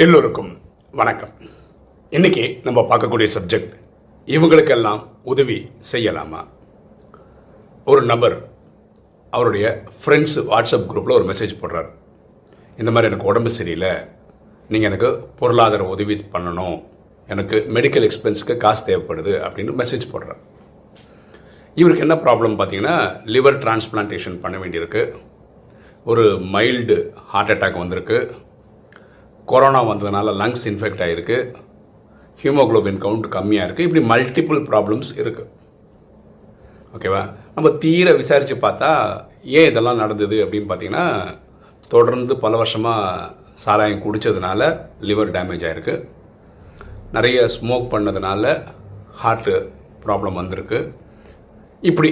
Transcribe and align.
எல்லோருக்கும் 0.00 0.60
வணக்கம். 0.92 1.28
இன்னைக்கு 2.10 2.60
நம்ம 2.62 2.80
பார்க்கக்கூடிய 2.80 3.28
சப்ஜெக்ட் 3.38 3.72
இவங்களுக்கெல்லாம் 4.26 5.06
உதவி 5.22 5.70
செய்யலாமா? 5.92 6.46
ஒரு 7.84 8.02
நபர் 8.02 8.48
அவருடைய 9.30 9.82
ஃப்ரெண்ட்ஸ் 10.04 10.36
வாட்ஸ்அப் 10.36 10.86
குரூப்பில் 10.88 11.12
ஒரு 11.12 11.24
மெசேஜ் 11.24 11.56
போடுறாரு. 11.60 11.88
இந்த 12.78 12.90
மாதிரி 12.90 13.06
எனக்கு 13.06 13.26
உடம்பு 13.26 13.50
சரியில்லை. 13.50 13.90
நீங்கள் 14.68 14.90
எனக்கு 14.90 15.28
பொருளாதார 15.38 15.84
உதவி 15.84 16.24
பண்ணணும். 16.32 16.84
எனக்கு 17.28 17.66
மெடிக்கல் 17.68 18.10
எக்ஸ்பென்ஸுக்கு 18.10 18.56
காசு 18.56 18.98
தேவைப்படுது 18.98 19.34
அப்படின்னு 19.48 19.74
மெசேஜ் 19.78 20.10
போடுறார். 20.12 20.38
இவருக்கு 21.74 22.08
என்ன 22.08 22.14
ப்ராப்ளம் 22.14 22.60
பார்த்தீங்கன்னா 22.60 23.20
லிவர் 23.24 23.58
டிரான்ஸ்பிளான்டேஷன் 23.58 24.40
பண்ண 24.40 24.58
வேண்டியிருக்கு. 24.58 25.16
ஒரு 26.04 26.22
மைல்டு 26.22 27.14
ஹார்ட் 27.14 27.50
அட்டாக் 27.50 27.78
வந்திருக்கு. 27.78 28.34
கொரோனா 29.50 29.80
வந்ததுனால 29.90 30.34
லங்ஸ் 30.40 30.66
இன்ஃபெக்ட் 30.70 31.02
ஆகிருக்கு 31.06 31.38
ஹீமோகுளோபின் 32.42 33.00
கவுண்ட் 33.04 33.26
கம்மியாக 33.36 33.66
இருக்குது 33.66 33.86
இப்படி 33.88 34.02
மல்டிபிள் 34.12 34.60
ப்ராப்ளம்ஸ் 34.70 35.10
இருக்குது 35.22 35.48
ஓகேவா 36.96 37.22
நம்ம 37.56 37.68
தீர 37.84 38.12
விசாரித்து 38.20 38.56
பார்த்தா 38.64 38.90
ஏன் 39.58 39.68
இதெல்லாம் 39.70 40.02
நடந்தது 40.02 40.36
அப்படின்னு 40.44 40.68
பார்த்தீங்கன்னா 40.70 41.06
தொடர்ந்து 41.90 42.34
பல 42.44 42.56
வருஷமாக 42.62 43.34
சாராயம் 43.64 44.04
குடித்ததுனால 44.04 44.60
லிவர் 45.08 45.32
டேமேஜ் 45.36 45.66
ஆகிருக்கு 45.68 45.94
நிறைய 47.16 47.38
ஸ்மோக் 47.56 47.90
பண்ணதுனால 47.94 48.44
ஹார்ட்டு 49.22 49.54
ப்ராப்ளம் 50.04 50.38
வந்திருக்கு. 50.40 50.78
இப்படி 51.90 52.10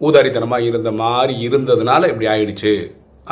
ஊதாரித்தனமாக 0.00 0.66
இருந்த 0.70 0.90
மாதிரி 1.02 1.34
இருந்ததுனால 1.46 2.08
இப்படி 2.12 2.28
ஆயிடுச்சு 2.32 2.72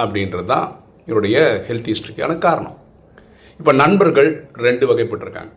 அப்படின்றது 0.03 0.49
தான் 0.55 0.67
இவருடைய 1.09 1.39
ஹெல்த் 1.67 1.91
ஹிஸ்ட்ரிக்கான 1.93 2.39
காரணம். 2.47 2.79
இப்போ 3.59 3.73
நண்பர்கள் 3.73 4.31
ரெண்டு 4.53 4.85
வகைப்பட்டிருக்காங்க. 4.91 5.53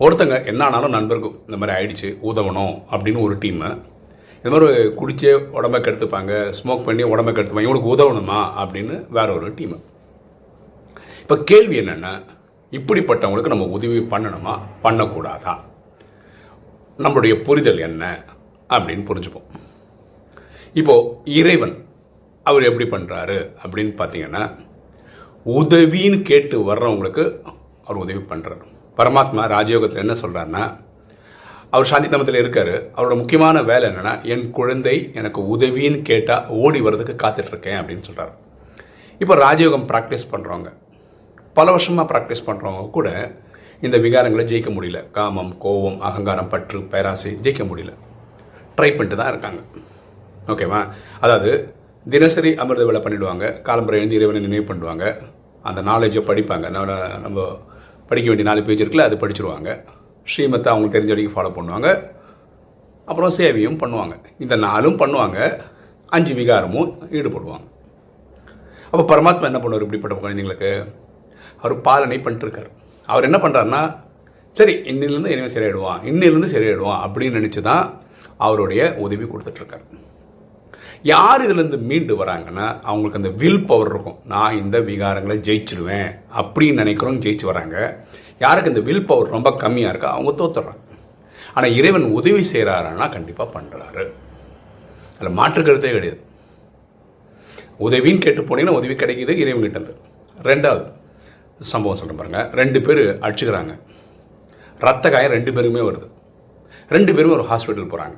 ஒருத்தங்க 0.00 0.46
என்ன 0.46 0.64
ஆனாலும் 0.64 0.90
நண்பர்கள் 0.90 1.34
இந்த 1.46 1.56
மாதிரி 1.56 1.74
ஆயிடுச்சு 1.76 2.08
உதவணும் 2.30 2.74
அப்படின்னு 2.90 3.20
ஒரு 3.20 3.34
டீமு 3.34 3.68
இந்த 4.42 4.50
மாதிரி 4.52 4.88
குடிச்சே 5.00 5.30
உடம்ப 5.58 5.76
கெடுத்துப்பாங்க 5.84 6.32
ஸ்மோக் 6.58 6.84
பண்ணி 6.84 7.04
உடம்ப 7.04 7.30
கெடுத்துப்பாங்க 7.36 7.68
இவனுக்கு 7.68 7.92
உதவணுமா 7.94 8.40
அப்படின்னு 8.62 8.96
வேற 9.10 9.34
ஒரு 9.34 9.48
டீமு 9.48 9.78
இப்போ 11.22 11.36
கேள்வி 11.38 11.78
என்னென்னா 11.80 12.22
இப்படிப்பட்டவங்களுக்கு 12.72 13.52
நம்ம 13.52 13.64
உதவி 13.64 13.98
பண்ணணுமா? 13.98 14.58
பண்ணக்கூடாதா? 14.82 15.54
நம்மளுடைய 16.98 17.34
புரிதல் 17.42 17.78
என்ன? 17.78 18.24
அப்படின்னு 18.70 19.04
புரிஞ்சுப்போம். 19.10 19.48
இப்போது 20.72 21.10
இறைவன் 21.24 21.74
அவர் 22.42 22.62
எப்படி 22.62 22.86
பண்ணுறாரு 22.90 23.38
அப்படின்னு 23.64 23.92
பார்த்தீங்கன்னா 24.00 24.42
உதவின்னு 25.58 26.18
கேட்டு 26.30 26.56
வர்றவங்களுக்கு 26.68 27.24
அவர் 27.86 28.02
உதவி 28.04 28.22
பண்ணுறார் 28.30 28.64
பரமாத்மா 28.98 29.42
ராஜயோகத்தில் 29.54 30.02
என்ன 30.04 30.14
சொல்கிறாருன்னா 30.22 30.64
அவர் 31.74 31.88
சாந்தி 31.90 32.08
தமத்தில் 32.08 32.40
இருக்கார். 32.40 32.74
அவரோட 32.96 33.14
முக்கியமான 33.20 33.62
வேலை 33.70 33.84
என்னன்னா 33.90 34.12
என் 34.32 34.44
குழந்தை 34.58 34.94
எனக்கு 35.20 35.40
உதவின்னு 35.54 35.98
கேட்டால் 36.10 36.46
ஓடி 36.62 36.80
வர்றதுக்கு 36.86 37.14
காத்துட்ருக்கேன் 37.22 37.78
அப்படின்னு 37.80 38.06
சொல்கிறார் 38.08 38.32
இப்போ 39.20 39.34
ராஜயோகம் 39.44 39.86
ப்ராக்டிஸ் 39.90 40.30
பண்ணுறவங்க 40.32 40.70
பல 41.58 41.70
வருஷமாக 41.76 42.06
ப்ராக்டிஸ் 42.12 42.46
பண்ணுறவங்க 42.48 42.90
கூட 42.96 43.08
இந்த 43.86 43.96
விகாரங்களை 44.04 44.44
ஜெயிக்க 44.50 44.70
முடியல. 44.76 44.98
காமம் 45.16 45.52
கோபம் 45.64 46.00
அகங்காரம் 46.08 46.50
பற்று 46.52 46.78
பேராசை 46.92 47.32
ஜெயிக்க 47.44 47.64
முடியல. 47.70 47.92
ட்ரை 48.76 48.90
பண்ணிட்டு 48.90 49.20
தான் 49.22 49.32
இருக்காங்க. 49.32 49.60
ஓகேவா 50.52 50.80
அதாவது 51.24 51.52
தினசரி 52.06 52.50
அமிர்த 52.62 52.84
வேலை 52.88 53.00
பண்ணிவிடுவாங்க 53.04 53.46
காலம்பரை 53.68 53.98
எழுந்து 54.00 54.18
இறைவனை 54.18 54.42
நினைவு 54.46 54.66
பண்ணுவாங்க. 54.70 55.06
அந்த 55.68 55.80
நாலேஜை 55.90 56.22
படிப்பாங்க. 56.30 56.66
நம்ம 56.76 56.96
நம்ம 57.24 57.38
படிக்க 58.10 58.26
வேண்டிய 58.30 58.48
நாலு 58.50 58.66
பேஜ் 58.66 58.82
இருக்குல்ல 58.82 59.06
அது 59.08 59.16
படிச்சிருவாங்க. 59.22 59.70
ஸ்ரீமத்தை 60.32 60.68
அவங்களுக்கு 60.72 60.96
தெரிஞ்ச 60.96 61.12
வரைக்கும் 61.14 61.36
ஃபாலோ 61.36 61.52
பண்ணுவாங்க. 61.58 61.88
அப்புறம் 63.08 63.32
சேவையும் 63.38 63.80
பண்ணுவாங்க. 63.82 64.14
இந்த 64.44 64.54
நாலும் 64.66 64.98
பண்ணுவாங்க. 65.02 65.38
அஞ்சு 66.16 66.32
விகாரமும் 66.40 66.90
ஈடுபடுவாங்க. 67.18 67.66
அப்போ 68.90 69.04
பரமாத்மா 69.12 69.48
என்ன 69.50 69.60
பண்ணுவார் 69.62 69.86
இப்படிப்பட்ட 69.86 70.16
குழந்தைங்களுக்கு? 70.22 70.70
அவர் 71.62 71.74
பாலனை 71.86 72.18
பண்ணிட்டுருக்காரு. 72.24 72.70
அவர் 73.12 73.26
என்ன 73.28 73.38
பண்ணுறாருன்னா 73.42 73.82
சரி 74.56 74.74
இன்னிலேருந்து 74.90 75.32
இனிமேல் 75.32 75.54
சரியாயிடுவான் 75.54 76.02
இன்னிலேருந்து 76.10 76.48
சரியாயிடுவான் 76.52 77.02
அப்படின்னு 77.06 77.38
நினச்சி 77.38 77.60
தான் 77.70 77.84
அவருடைய 78.46 78.82
உதவி 79.04 79.24
கொடுத்துட்ருக்காரு 79.24 79.84
யார் 81.12 81.44
இதுலேருந்து 81.46 81.78
மீண்டு 81.88 82.14
வராங்கன்னா 82.20 82.66
அவங்களுக்கு 82.88 83.20
அந்த 83.20 83.30
வில் 83.40 83.64
பவர் 83.70 83.90
இருக்கும். 83.92 84.18
நான் 84.32 84.58
இந்த 84.62 84.76
விகாரங்களை 84.90 85.36
ஜெயிச்சிருவேன் 85.48 86.10
அப்படின்னு 86.40 86.82
நினைக்கிறோம் 86.82 87.20
ஜெயிச்சு 87.24 87.46
வராங்க. 87.50 87.76
யாருக்கு 88.44 88.72
இந்த 88.72 88.82
வில் 88.88 89.08
பவர் 89.10 89.34
ரொம்ப 89.36 89.50
கம்மியாக 89.62 89.92
இருக்கோ 89.92 90.08
அவங்க 90.14 90.32
தோத்துறாங்க 90.40 90.82
ஆனால் 91.56 91.74
இறைவன் 91.78 92.06
உதவி 92.18 92.42
செய்கிறாருன்னா 92.52 93.06
கண்டிப்பாக 93.16 93.48
பண்ணுறாரு 93.56 94.04
அதில் 95.18 95.36
மாற்று 95.40 95.60
கருத்தே 95.68 95.92
கிடையாது. 95.96 96.20
உதவின்னு 97.86 98.24
கேட்டு 98.24 98.42
போனீங்கன்னா 98.48 98.78
உதவி 98.80 98.94
கிடைக்கிது 99.02 99.32
இறைவன் 99.42 99.64
கிட்டது 99.66 99.94
ரெண்டாவது 100.50 100.84
சம்பவம் 101.72 101.98
சொல்கிறேன் 102.00 102.20
பாருங்கள் 102.20 102.48
ரெண்டு 102.60 102.78
பேர் 102.86 103.02
அடிச்சுக்கிறாங்க. 103.24 103.72
ரத்த 104.86 105.10
காயம் 105.14 105.34
ரெண்டு 105.36 105.52
பேருமே 105.56 105.82
வருது. 105.88 106.06
ரெண்டு 106.96 107.12
பேரும் 107.16 107.34
ஒரு 107.38 107.44
ஹாஸ்பிட்டல் 107.50 107.92
போகிறாங்க 107.92 108.16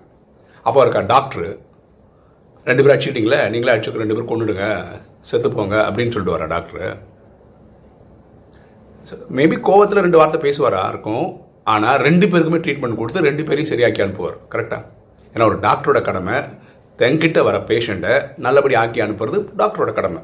அப்போ 0.67 0.79
இருக்கா 0.85 1.03
டாக்டர் 1.15 1.49
ரெண்டு 2.69 2.83
பேரும் 2.83 2.95
அடிச்சுக்கிட்டீங்களே 2.95 3.41
நீங்களே 3.53 3.73
அடிச்சுக்க 3.75 4.05
ரெண்டு 4.05 4.17
பேரும் 4.17 4.31
கொண்டுடுங்க 4.33 4.67
செத்து 5.31 5.49
போங்க 5.59 5.77
அப்படின்னு 5.89 6.15
சொல்லிட்டு 6.15 6.37
வரா 6.37 6.49
டாக்டர் 6.55 6.87
மேபி 9.37 9.57
கோவத்தில் 9.67 10.05
ரெண்டு 10.07 10.19
வார்த்தை 10.21 10.39
பேசுவாரா? 10.47 10.81
இருக்கும். 10.93 11.27
ஆனால் 11.73 12.01
ரெண்டு 12.07 12.27
பேருக்குமே 12.33 12.59
ட்ரீட்மெண்ட் 12.65 12.99
கொடுத்து 13.01 13.27
ரெண்டு 13.29 13.43
பேரையும் 13.49 13.71
சரியாக்கி 13.71 14.01
அனுப்புவார். 14.05 14.37
கரெக்டாக 14.53 14.83
ஏன்னா 15.35 15.47
ஒரு 15.51 15.57
டாக்டரோட 15.65 15.99
கடமை 16.09 16.37
தங்கிட்ட 17.01 17.41
வர 17.49 17.57
பேஷண்ட்டை 17.71 18.13
நல்லபடி 18.45 18.75
ஆக்கி 18.83 19.01
அனுப்புறது 19.05 19.39
டாக்டரோட 19.61 19.91
கடமை. 19.99 20.21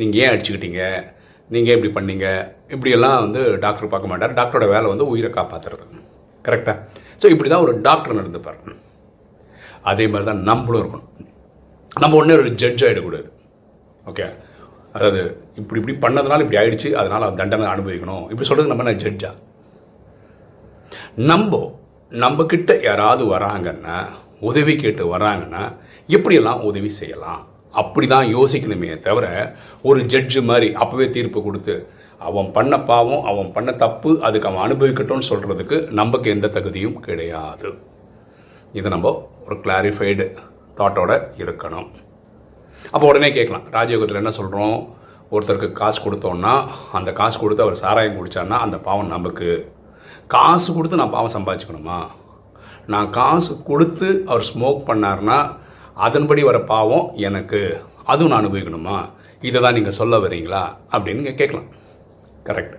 நீங்கள் 0.00 0.20
ஏன் 0.22 0.32
அடிச்சுக்கிட்டீங்க? 0.32 0.82
நீங்கள் 1.54 1.74
எப்படி 1.76 1.90
பண்ணீங்க? 1.98 2.26
இப்படியெல்லாம் 2.74 3.18
வந்து 3.24 3.40
டாக்டர் 3.64 3.92
பார்க்க 3.92 4.12
மாட்டார். 4.12 4.36
டாக்டரோட 4.40 4.68
வேலை 4.74 4.86
வந்து 4.92 5.10
உயிரை 5.12 5.30
காப்பாற்றுறது 5.38 5.84
கரெக்டாக 6.48 6.78
ஸோ 7.20 7.26
இப்படி 7.34 7.48
தான் 7.54 7.64
ஒரு 7.66 7.74
டாக்டர் 7.88 8.18
நடந்துப்பார். 8.20 8.58
அதே 9.90 10.04
மாதிரி 10.12 10.26
தான் 10.30 10.42
நம்மளும் 10.50 10.82
இருக்கணும். 10.82 11.08
நம்ம 12.02 12.16
உடனே 12.18 12.34
ஒரு 12.42 12.50
ஜட்ஜ் 12.62 12.84
ஆகிடக்கூடாது 12.86 13.28
ஓகே 14.10 14.26
அதாவது 14.96 15.20
இப்படி 15.60 15.78
இப்படி 15.80 15.94
பண்ணதுனால 16.04 16.44
இப்படி 16.44 16.58
ஆயிடுச்சு 16.60 16.88
அதனால் 17.00 17.36
தண்டனை 17.40 17.66
அனுபவிக்கணும். 17.72 18.24
இப்படி 18.30 18.46
சொல்கிறது 18.48 18.70
நம்ம 18.72 18.84
என்ன 18.84 19.00
ஜட்ஜா 19.04 19.30
நம்ம 21.30 21.60
நம்மக்கிட்ட 22.12 22.72
யாராவது 22.88 23.24
வராங்கன்னா 23.34 23.96
உதவி 24.48 24.74
கேட்டு 24.82 25.04
வராங்கன்னா 25.14 25.62
எப்படியெல்லாம் 26.08 26.62
உதவி 26.70 26.90
செய்யலாம்? 27.00 27.42
அப்படி 27.82 28.06
தான் 28.14 28.26
யோசிக்கணுமே 28.36 28.90
தவிர 29.06 29.26
ஒரு 29.88 30.00
ஜட்ஜு 30.12 30.40
மாதிரி 30.50 30.68
அப்போவே 30.82 31.06
தீர்ப்பு 31.16 31.40
கொடுத்து 31.46 31.74
அவன் 32.28 32.50
பண்ண 32.56 32.74
பாவம் 32.90 33.24
அவன் 33.30 33.50
பண்ண 33.56 33.70
தப்பு 33.84 34.10
அதுக்கு 34.26 34.48
அவன் 34.50 34.64
அனுபவிக்கட்டும்னு 34.66 35.30
சொல்கிறதுக்கு 35.30 35.78
நமக்கு 36.00 36.28
எந்த 36.34 36.50
தகுதியும் 36.56 36.98
கிடையாது. 37.06 37.70
இதை 38.78 38.88
நம்ம 38.96 39.08
ஒரு 39.46 39.56
கிளாரிஃபைடு 39.64 40.26
தாட்டோட 40.78 41.12
இருக்கணும். 41.42 41.88
அப்போ 42.92 43.04
உடனே 43.10 43.28
கேட்கலாம் 43.38 43.66
ராஜயோகத்தில் 43.76 44.20
என்ன 44.22 44.32
சொல்கிறோம் 44.40 44.76
ஒருத்தருக்கு 45.34 45.68
காசு 45.80 45.98
கொடுத்தோன்னா 46.02 46.52
அந்த 46.98 47.10
காசு 47.20 47.36
கொடுத்து 47.42 47.64
அவர் 47.66 47.80
சாராயம் 47.82 48.18
குடித்தான்னா 48.18 48.56
அந்த 48.64 48.76
பாவம் 48.86 49.12
நமக்கு. 49.14 49.48
காசு 50.34 50.68
கொடுத்து 50.74 51.00
நான் 51.00 51.14
பாவம் 51.16 51.34
சம்பாதிச்சுக்கணுமா? 51.36 51.98
நான் 52.92 53.08
காசு 53.18 53.52
கொடுத்து 53.70 54.08
அவர் 54.30 54.48
ஸ்மோக் 54.50 54.80
பண்ணார்னா 54.88 55.38
அதன்படி 56.06 56.42
வர 56.48 56.58
பாவம் 56.72 57.06
எனக்கு. 57.28 57.62
அதுவும் 58.12 58.32
நான் 58.32 58.42
அனுபவிக்கணுமா? 58.42 58.96
இதை 59.48 59.58
தான் 59.64 59.76
நீங்கள் 59.78 59.98
சொல்ல 60.00 60.16
வரீங்களா 60.24 60.62
அப்படின்னு 60.94 61.34
கேட்கலாம். 61.40 61.68
கரெக்ட் 62.48 62.76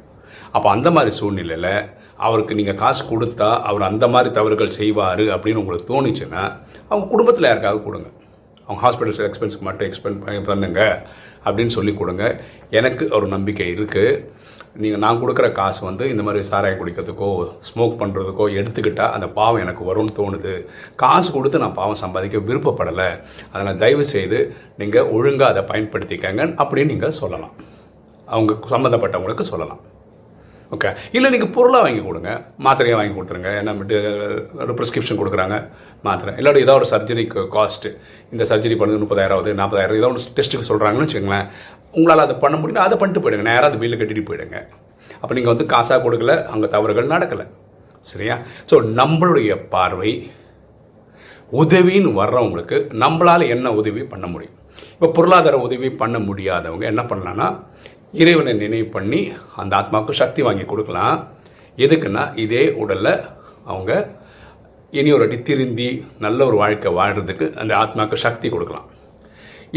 அப்போ 0.56 0.68
அந்த 0.76 0.90
மாதிரி 0.96 1.12
சூழ்நிலையில் 1.20 1.72
அவருக்கு 2.26 2.58
நீங்கள் 2.60 2.80
காசு 2.84 3.04
கொடுத்தா 3.12 3.50
அவர் 3.70 3.90
அந்த 3.90 4.06
மாதிரி 4.14 4.30
தவறுகள் 4.38 4.78
செய்வார் 4.80 5.24
அப்படின்னு 5.36 5.62
உங்களுக்கு 5.64 5.92
தோணுச்சுன்னா 5.94 6.44
அவங்க 6.90 7.06
குடும்பத்தில் 7.14 7.50
யாருக்காவது 7.50 7.82
கொடுங்க. 7.88 8.10
அவங்க 8.68 8.80
ஹாஸ்பிட்டல்ஸ் 8.86 9.26
எக்ஸ்பென்ஸ்க்கு 9.28 9.68
மட்டும் 9.68 9.88
எக்ஸ்பென்ஸ் 9.90 10.50
பண்ணுங்க 10.52 10.82
அப்படின்னு 11.46 11.74
சொல்லி 11.78 11.94
கொடுங்க. 12.02 12.24
எனக்கு 12.80 13.04
ஒரு 13.18 13.28
நம்பிக்கை 13.34 13.68
இருக்குது 13.74 14.14
நீங்கள் 14.84 15.02
நான் 15.04 15.20
கொடுக்குற 15.22 15.48
காசு 15.60 15.82
வந்து 15.88 16.06
இந்த 16.14 16.24
மாதிரி 16.28 16.40
சாராயம் 16.50 16.80
குடிக்கிறதுக்கோ 16.80 17.30
ஸ்மோக் 17.68 18.00
பண்ணுறதுக்கோ 18.00 18.46
எடுத்துக்கிட்டால் 18.60 19.14
அந்த 19.16 19.28
பாவம் 19.38 19.64
எனக்கு 19.66 19.84
வரும்னு 19.90 20.16
தோணுது. 20.18 20.54
காசு 21.04 21.30
கொடுத்து 21.36 21.62
நான் 21.64 21.78
பாவம் 21.80 22.02
சம்பாதிக்க 22.04 22.42
விருப்பப்படலை. 22.50 23.10
அதனால் 23.54 23.80
தயவு 23.84 24.06
செய்து 24.16 24.40
நீங்கள் 24.82 25.10
ஒழுங்காக 25.18 25.52
அதை 25.54 25.64
பயன்படுத்திக்கங்க 25.72 26.44
அப்படின்னு 26.64 26.94
நீங்கள் 26.94 27.18
சொல்லலாம். 27.22 27.54
அவங்க 28.28 28.54
சம்மந்தப்பட்டவங்களுக்கு 28.74 29.48
சொல்லலாம். 29.54 29.82
ஓகே 30.74 30.90
இல்லை 31.16 31.30
நீங்கள் 31.34 31.52
பொருளாக 31.56 31.84
வாங்கி 31.86 32.02
கொடுங்க. 32.06 32.30
மாத்திரையாக 32.66 33.00
வாங்கி 33.00 33.16
கொடுத்துருங்க. 33.16 33.52
என்ன 33.62 33.74
ஒரு 34.64 34.74
ப்ரிஸ்கிரிப்ஷன் 34.80 35.20
கொடுக்குறாங்க. 35.22 35.58
மாத்திரை. 36.08 36.32
இல்லாட்டி 36.40 36.64
ஏதோ 36.66 36.74
ஒரு 36.80 36.88
சர்ஜரிக்கு 36.94 37.42
காஸ்ட்டு 37.56 37.90
இந்த 38.34 38.44
சர்ஜரி 38.52 38.76
பண்ணது 38.80 39.04
முப்பதாயிரம் 39.04 39.38
ஆகுது 39.38 39.54
நாற்பதாயிரம் 39.60 40.00
ஏதோ 40.02 40.10
ஒன்று 40.12 40.34
டெஸ்ட்டுக்கு 40.38 40.70
சொல்கிறாங்கன்னு 40.72 41.08
வச்சுக்கோங்களேன். 41.08 41.48
உங்களால் 41.98 42.26
அதை 42.28 42.38
பண்ண 42.46 42.56
முடியும் 42.62 42.86
அதை 42.86 42.96
பண்ணிட்டு 43.02 43.24
போயிடுங்க. 43.24 43.48
நேராக 43.50 43.70
அந்த 43.70 43.80
பில்லு 43.84 44.00
கட்டிட்டு 44.00 44.26
போயிடுங்க. 44.30 44.58
அப்போ 45.22 45.34
நீங்கள் 45.38 45.54
வந்து 45.54 45.68
காசாக 45.76 46.00
கொடுக்கல 46.06 46.34
அங்கே 46.54 46.68
தவறுகள் 46.76 47.14
நடக்கலை. 47.14 47.46
சரியா? 48.12 48.36
ஸோ 48.70 48.76
நம்மளுடைய 49.00 49.52
பார்வை 49.76 50.12
உதவின்னு 51.62 52.12
வர்றவங்களுக்கு 52.22 52.78
நம்மளால் 53.04 53.52
என்ன 53.56 53.72
உதவி 53.80 54.04
பண்ண 54.14 54.26
முடியும்? 54.34 54.56
இப்போ 54.94 55.08
பொருளாதார 55.18 55.56
உதவி 55.66 55.90
பண்ண 56.02 56.18
முடியாதவங்க 56.28 56.86
என்ன 56.92 57.02
பண்ணலான்னா 57.12 57.48
இறைவனை 58.22 58.54
நினைவு 58.64 58.88
பண்ணி 58.96 59.22
அந்த 59.62 59.74
ஆத்மாவுக்கு 59.80 60.14
சக்தி 60.24 60.42
வாங்கி 60.48 60.66
கொடுக்கலாம். 60.72 61.16
எதுக்குன்னா 61.86 62.24
இதே 62.44 62.64
உடலில் 62.82 63.14
அவங்க 63.72 63.92
இனி 65.00 65.10
ஒரு 65.16 65.26
அடி 65.28 65.38
திருந்தி 65.48 65.88
நல்ல 66.26 66.40
ஒரு 66.50 66.58
வாழ்க்கை 66.62 66.92
வாழ்கிறதுக்கு 67.00 67.46
அந்த 67.62 67.74
ஆத்மாவுக்கு 67.82 68.18
சக்தி 68.26 68.48
கொடுக்கலாம். 68.54 68.86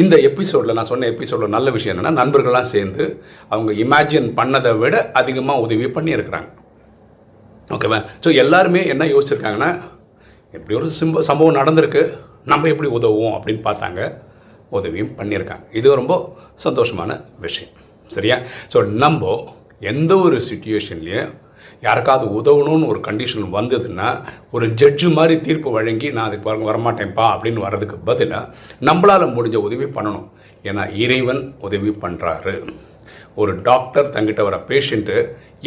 இந்த 0.03 0.15
எபிசோடில் 0.29 0.77
நான் 0.79 0.91
சொன்ன 0.91 1.09
எபிசோடில் 1.13 1.55
நல்ல 1.57 1.69
விஷயம் 1.77 1.95
என்னென்னா 1.95 2.13
நண்பர்களாக 2.21 2.71
சேர்ந்து 2.75 3.05
அவங்க 3.53 3.71
இமேஜின் 3.85 4.29
பண்ணதை 4.39 4.73
விட 4.83 4.97
அதிகமாக 5.21 5.65
உதவி 5.65 5.89
பண்ணியிருக்கிறாங்க. 5.97 6.49
ஓகேவா 7.77 7.99
ஸோ 8.25 8.29
எல்லாருமே 8.45 8.83
என்ன 8.93 9.07
யோசிச்சிருக்காங்கன்னா 9.15 9.71
எப்படி 10.57 10.77
ஒரு 10.81 10.91
சிம்ப 11.01 11.25
சம்பவம் 11.31 11.59
நடந்திருக்கு 11.61 12.05
நம்ம 12.53 12.69
எப்படி 12.75 12.91
உதவுவோம் 12.99 13.37
அப்படின்னு 13.39 13.63
பார்த்தாங்க. 13.69 14.01
உதவியும் 14.79 15.13
பண்ணியிருக்காங்க. 15.19 15.67
இது 15.79 15.99
ரொம்ப 16.01 16.15
சந்தோஷமான 16.67 17.11
விஷயம். 17.47 17.75
சரியா? 18.17 18.39
ஸோ 18.73 18.79
நம்ம 19.05 19.37
எந்த 19.93 20.13
ஒரு 20.27 20.37
சுச்சுவேஷன்லேயும் 20.49 21.31
யாருக்காவது 21.87 22.27
உதவணும்னு 22.39 22.91
ஒரு 22.93 23.01
கண்டிஷன் 23.09 23.55
வந்ததுன்னா 23.57 24.09
ஒரு 24.57 24.67
ஜட்ஜு 24.81 25.09
மாதிரி 25.17 25.35
தீர்ப்பு 25.47 25.71
வழங்கி 25.77 26.09
நான் 26.17 26.29
அதுக்கு 26.29 26.49
வர 26.51 26.59
வரமாட்டேன்ப்பா 26.69 27.27
அப்படின்னு 27.35 27.65
வர்றதுக்கு 27.67 27.97
பதிலாக 28.09 28.53
நம்மளால் 28.89 29.35
முடிஞ்ச 29.37 29.57
உதவி 29.69 29.87
பண்ணணும். 29.97 30.29
ஏன்னா 30.69 30.85
இறைவன் 31.05 31.43
உதவி 31.67 31.91
பண்ணுறாரு 32.05 32.55
ஒரு 33.43 33.53
டாக்டர் 33.69 34.13
தங்கிட்ட 34.15 34.43
வர 34.49 34.57
பேஷண்ட்டு 34.69 35.17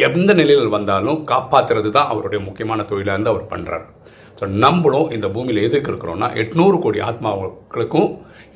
எந்த 0.08 0.30
நிலையில் 0.40 0.74
வந்தாலும் 0.76 1.20
காப்பாற்றுறது 1.30 1.90
தான் 1.90 2.10
அவருடைய 2.12 2.40
முக்கியமான 2.48 2.82
தொழிலாக 2.90 3.14
இருந்து 3.16 3.32
அவர் 3.34 3.50
பண்ணுறாரு 3.52 3.86
ஸோ 4.38 4.46
நம்மளும் 4.64 5.10
இந்த 5.16 5.26
பூமியில் 5.34 5.66
எதுக்கு 5.68 5.90
இருக்கிறோன்னா 5.92 6.28
எட்நூறு 6.42 6.76
கோடி 6.84 7.00
ஆத்மாக்களுக்கும் 7.08 8.10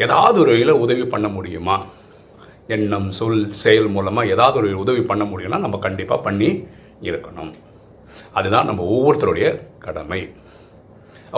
ஏதாவது 0.04 0.36
ஒரு 0.42 0.50
வகையில் 0.52 0.80
உதவி 0.84 1.04
பண்ண 1.14 1.28
முடியுமா? 1.28 1.76
எண்ணம் 2.74 3.08
சொல் 3.18 3.42
செயல் 3.62 3.88
மூலமாக 3.96 4.32
ஏதாவது 4.34 4.58
ஒரு 4.60 4.70
உதவி 4.84 5.02
பண்ண 5.10 5.24
முடியும்னா 5.32 5.58
நம்ம 5.64 5.78
கண்டிப்பாக 5.86 6.24
பண்ணி 6.26 6.48
இருக்கணும். 7.08 7.52
அதுதான் 8.38 8.68
நம்ம 8.68 8.84
ஒவ்வொருத்தருடைய 8.94 9.48
கடமை. 9.86 10.20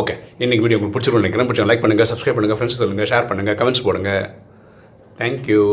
ஓகே 0.00 0.14
இன்னைக்கு 0.42 0.64
வீடியோ 0.64 0.78
உங்களுக்கு 0.78 0.96
பிடிச்சிருக்கும் 0.96 1.24
நினைக்கிறேன். 1.24 1.48
பிடிச்சா 1.50 1.68
லைக் 1.70 1.84
பண்ணுங்கள் 1.84 2.10
சப்ஸ்கிரைப் 2.12 2.38
பண்ணுங்கள் 2.38 2.58
ஃப்ரெண்ட்ஸ் 2.60 2.80
சொல்லுங்கள் 2.82 3.10
ஷேர் 3.12 3.28
பண்ணுங்கள் 3.30 3.58
கமெண்ட்ஸ் 3.60 3.86
போடுங்க. 3.88 4.12
தேங்க்யூ 5.20 5.64